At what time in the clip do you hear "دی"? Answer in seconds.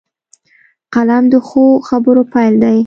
2.63-2.79